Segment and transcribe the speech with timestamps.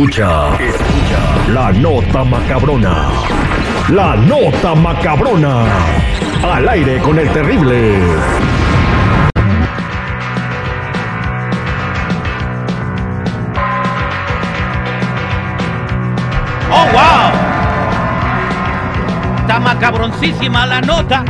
[0.00, 3.10] Escucha, escucha la nota macabrona.
[3.90, 5.66] La nota macabrona.
[6.42, 8.00] Al aire con el terrible.
[16.70, 17.32] ¡Oh, wow!
[19.42, 21.24] Está macabroncísima la nota.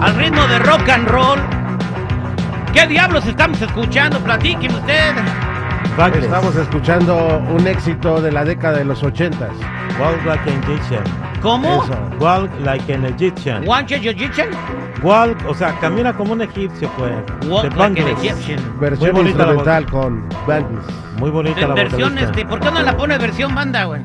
[0.00, 1.40] Al ritmo de rock and roll.
[2.72, 4.20] ¿Qué diablos estamos escuchando?
[4.20, 4.74] Platíqueme
[6.08, 9.50] Estamos escuchando un éxito de la década de los ochentas.
[10.00, 11.04] Walk like an Egyptian.
[11.42, 11.84] ¿Cómo?
[11.84, 11.94] Eso.
[12.18, 13.66] Walk like an Egyptian.
[13.68, 14.44] Wancha Jiu-Jitsu?
[15.02, 17.12] Walk, o sea, camina como un egipcio, pues.
[17.50, 18.08] Walk like an.
[18.08, 18.80] Egyptian.
[18.80, 20.84] Versión Muy bonita la instrumental con Bangles.
[21.18, 22.24] Muy bonita la Versión, vocalista.
[22.30, 24.00] este, ¿por qué no la pone versión banda, güey?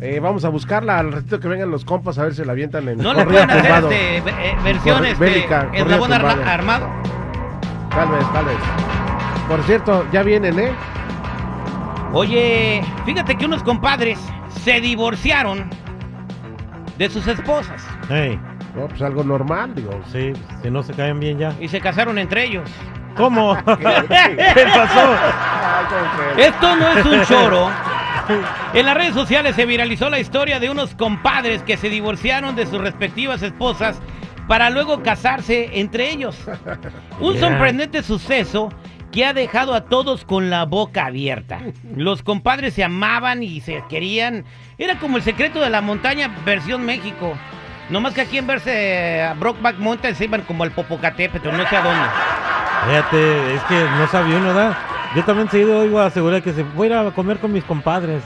[0.00, 2.88] Eh, vamos a buscarla al ratito que vengan los compas a ver si la avientan
[2.88, 3.90] en No le pueden hacer tumbado.
[3.90, 6.86] este, eh, versión Corre- este, bélica, eslabón armado.
[7.90, 8.56] Tal vez, tal vez.
[9.48, 10.72] Por cierto, ya vienen, ¿eh?
[12.12, 14.18] Oye, fíjate que unos compadres
[14.62, 15.68] se divorciaron
[16.96, 18.38] de sus esposas Hey,
[18.74, 19.90] No, pues algo normal, digo.
[20.10, 20.32] sí,
[20.62, 21.54] si no se caen bien ya.
[21.60, 22.68] y se casaron entre ellos.
[23.16, 23.56] ¿Cómo?
[23.64, 25.14] ¿Qué pasó?
[26.36, 27.70] Esto no es un choro.
[28.74, 32.66] En las redes sociales se viralizó la historia de unos compadres que se divorciaron de
[32.66, 33.98] sus respectivas esposas
[34.46, 36.36] para luego casarse entre ellos.
[37.20, 37.48] Un Yeah.
[37.48, 38.68] sorprendente suceso
[39.12, 41.60] que ha dejado a todos con la boca abierta.
[41.96, 44.44] Los compadres se amaban y se querían.
[44.76, 47.36] Era como el secreto de la montaña versión México.
[47.90, 51.66] No más que aquí en verse a Brockback Mountain se iban como al Popocatépetl, no
[51.68, 52.08] sé a dónde.
[52.86, 54.76] Fíjate, es que no sabía uno, ¿verdad?
[55.14, 58.22] Yo también seguido oigo asegurar que se voy a ir a comer con mis compadres.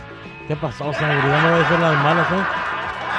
[0.49, 1.43] ¿Qué pasó, seguridad?
[1.43, 2.45] No voy a hacer las malas, ¿eh?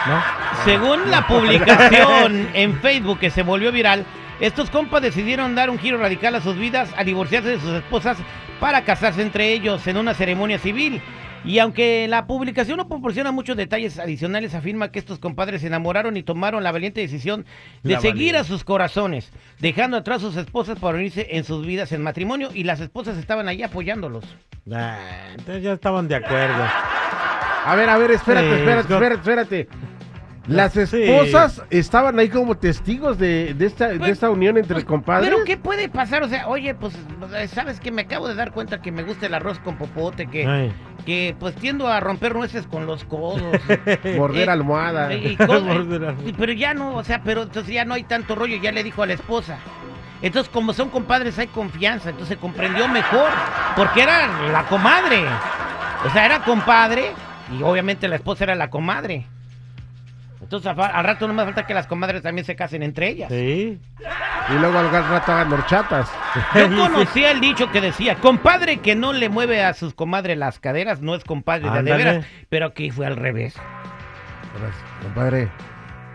[0.06, 0.64] ¿No?
[0.66, 4.06] Según la publicación en Facebook que se volvió viral,
[4.44, 8.18] estos compas decidieron dar un giro radical a sus vidas al divorciarse de sus esposas
[8.60, 11.02] para casarse entre ellos en una ceremonia civil.
[11.46, 16.18] Y aunque la publicación no proporciona muchos detalles adicionales, afirma que estos compadres se enamoraron
[16.18, 17.46] y tomaron la valiente decisión
[17.84, 21.94] de La seguir a sus corazones, dejando atrás sus esposas para unirse en sus vidas
[21.94, 24.26] en matrimonio y las esposas estaban ahí apoyándolos.
[24.70, 25.00] Ah,
[25.38, 26.64] entonces ya estaban de acuerdo.
[27.66, 29.68] A ver, a ver, espérate, espérate, espérate, espérate.
[30.46, 30.82] Las Sí.
[31.04, 35.30] esposas estaban ahí como testigos de, de esta, de Pues, esta unión entre Pues, compadres.
[35.30, 36.22] Pero ¿qué puede pasar?
[36.24, 36.94] O sea, oye, pues,
[37.48, 40.46] ¿sabes que Me acabo de dar cuenta que me gusta el arroz con popote, que,
[40.46, 40.74] Ay.
[41.06, 43.42] que pues tiendo a romper nueces con los codos.
[44.18, 45.14] Morder Eh, almohada.
[45.14, 48.58] y- y Morder pero ya no, o sea, pero entonces ya no hay tanto rollo,
[48.58, 49.58] ya le dijo a la esposa.
[50.22, 53.30] Entonces, como son compadres, hay confianza, entonces se comprendió mejor,
[53.76, 55.24] porque era la comadre.
[56.06, 57.12] O sea, era compadre
[57.58, 59.26] y obviamente la esposa era la comadre.
[60.44, 63.30] Entonces, al rato no me falta que las comadres también se casen entre ellas.
[63.30, 63.80] Sí.
[64.50, 66.12] Y luego al rato hagan horchatas.
[66.56, 70.60] Yo conocía el dicho que decía, compadre que no le mueve a sus comadres las
[70.60, 73.56] caderas, no es compadre de, veras, pero aquí fue al revés.
[75.02, 75.50] Compadre,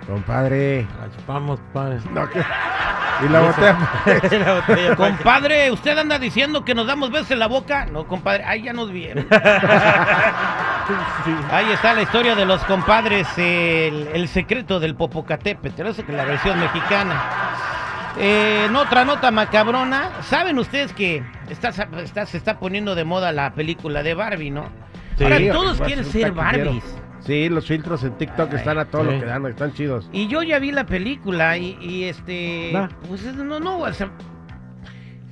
[0.06, 0.86] compadre.
[1.00, 1.98] La chupamos, padre.
[2.12, 2.40] No, ¿qué?
[3.24, 3.76] Y la botella.
[4.44, 7.86] La botella, Compadre, ¿usted anda diciendo que nos damos besos en la boca?
[7.86, 9.26] No, compadre, ahí ya nos vieron.
[11.50, 16.24] Ahí está la historia de los compadres, el, el secreto del Popocatépetl, eso que la
[16.24, 17.22] versión mexicana.
[18.18, 23.30] Eh, en otra nota macabrona, ¿saben ustedes que está, está- se está poniendo de moda
[23.32, 24.66] la película de Barbie, no?
[25.16, 25.24] Sí.
[25.24, 26.32] Ahora todos a quieren ser.
[26.32, 26.84] Barbies.
[27.20, 29.10] Sí, los filtros en TikTok están a todo Sí.
[29.12, 30.08] lo que dan, están chidos.
[30.12, 32.72] Y yo ya vi la película y, y, este,
[33.06, 34.08] pues no, no, o sea,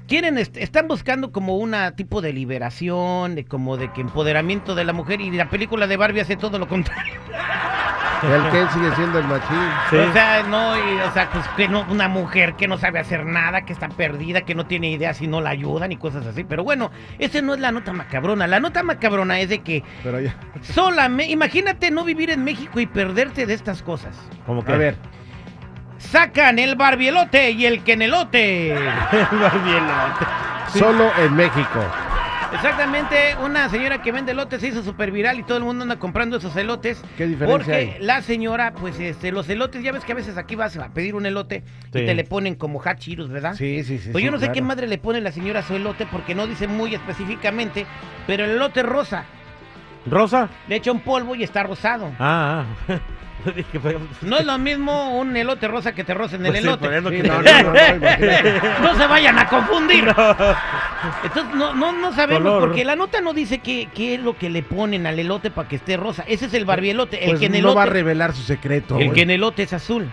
[0.06, 4.84] quieren, est- están buscando como una tipo de liberación, de como de que empoderamiento de
[4.84, 7.14] la mujer y la película de Barbie hace todo lo contrario.
[8.22, 9.58] El Ken sigue siendo el machín.
[9.90, 9.96] Sí.
[9.96, 13.26] O sea, no, y, o sea, pues que no, una mujer que no sabe hacer
[13.26, 16.42] nada, que está perdida, que no tiene idea si no la ayudan y cosas así.
[16.42, 18.46] Pero bueno, esa no es la nota macabrona.
[18.46, 20.34] La nota macabrona es de que Pero ya.
[20.62, 24.16] solamente, imagínate no vivir en México y perderte de estas cosas.
[24.46, 24.72] Como que.
[24.72, 24.96] A ver,
[25.98, 28.74] Sacan el barbielote y el quenelote.
[29.32, 30.26] Barbielote.
[30.78, 31.84] solo en México.
[32.52, 35.96] Exactamente, una señora que vende elotes se hizo súper viral y todo el mundo anda
[35.98, 37.02] comprando esos elotes.
[37.16, 37.96] ¿Qué diferencia Porque hay?
[38.00, 41.14] la señora, pues este, los elotes, ya ves que a veces aquí vas a pedir
[41.16, 42.00] un elote Sí.
[42.00, 43.54] y te le ponen como hachiros, ¿verdad?
[43.56, 44.10] Sí, sí, sí.
[44.12, 46.34] Pues sí, yo no sé qué madre le pone la señora a su elote porque
[46.34, 47.84] no dice muy específicamente,
[48.26, 49.24] pero el elote rosa.
[50.08, 50.48] ¿Rosa?
[50.68, 52.12] Le echa un polvo y está rosado.
[52.18, 52.98] Ah, ah.
[54.22, 56.88] No es lo mismo un elote rosa que te rocen el Pues sí, elote.
[56.88, 60.04] Sí, no, no, no, no, se vayan a confundir.
[61.22, 62.60] Entonces no, no, no sabemos Color.
[62.60, 65.68] porque la nota no dice qué, qué es lo que le ponen al elote para
[65.68, 66.24] que esté rosa.
[66.26, 67.22] Ese es el barbielote.
[67.24, 68.96] El Pues que en no va a elote, revelar su secreto.
[68.98, 69.14] el güey.
[69.14, 70.08] que en elote es azul.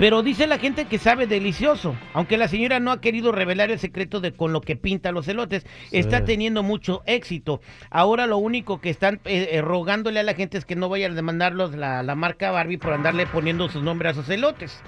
[0.00, 3.78] Pero dice la gente que sabe delicioso, aunque la señora no ha querido revelar el
[3.78, 7.60] secreto de con lo que pinta los elotes, está teniendo mucho éxito.
[7.90, 11.12] Ahora lo único que están eh, eh, rogándole a la gente es que no vayan
[11.12, 14.82] a demandarlos la, la marca Barbie por andarle poniendo sus nombres a sus elotes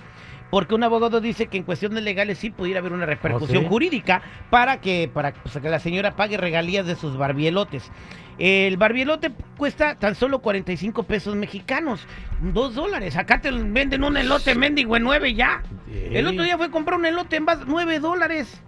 [0.53, 3.69] porque un abogado dice que en cuestiones legales sí pudiera haber una repercusión ¿Oh, sí?
[3.71, 4.21] jurídica
[4.51, 7.91] para que para pues, que la señora pague regalías de sus barbielotes.
[8.39, 12.07] El barbielote cuesta tan solo 45 pesos mexicanos,
[12.43, 13.17] 2 dólares.
[13.17, 15.63] Acá te venden un elote mendigo en 9 ya.
[15.91, 18.63] El otro día fue a comprar un elote en más 9 dólares.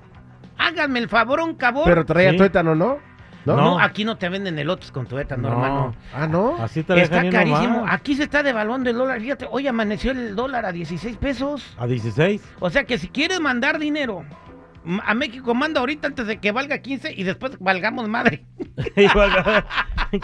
[0.56, 1.84] Háganme el favorón, cabrón.
[1.84, 2.38] Pero traía Sí.
[2.38, 2.98] tuétano, ¿no?
[3.46, 3.78] ¿No?
[3.78, 5.54] aquí no te venden elotes con tuétano, No.
[5.54, 5.94] hermano.
[6.14, 6.56] Ah, ¿no?
[6.62, 7.58] Así te Está carísimo.
[7.60, 7.92] nomás.
[7.94, 9.20] Aquí se está devaluando el dólar.
[9.20, 11.74] Fíjate, hoy amaneció el dólar a 16 pesos.
[11.78, 12.42] A 16.
[12.60, 14.24] O sea que si quieres mandar dinero
[15.06, 18.44] a México, manda ahorita antes de que valga 15 y después valgamos madre.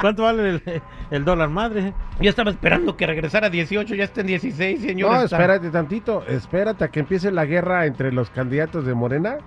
[0.00, 1.92] ¿Cuánto vale el, el dólar madre?
[2.20, 5.10] Yo estaba esperando que regresara a 18, ya está en 16, señor.
[5.12, 6.24] No, Está- espérate tantito.
[6.26, 9.38] Espérate a que empiece la guerra entre los candidatos de Morena.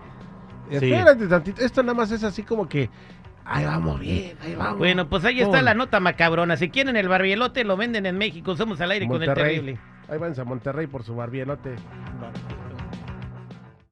[0.69, 0.75] Sí.
[0.91, 1.61] Espérate tantito.
[1.61, 2.89] Esto nada más es así como que.
[3.45, 4.77] Ahí vamos bien, ahí vamos.
[4.77, 6.55] Bueno, pues ahí está la nota macabrona.
[6.57, 8.55] Si quieren el barbielote, lo venden en México.
[8.55, 9.77] Somos al aire con el terrible.
[10.07, 11.75] Ahí váyanse a Monterrey por su barbielote.
[12.19, 12.52] Vale.